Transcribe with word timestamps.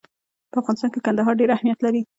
په 0.51 0.57
افغانستان 0.61 0.89
کې 0.93 0.99
کندهار 1.05 1.33
ډېر 1.39 1.49
اهمیت 1.55 1.79
لري. 1.85 2.01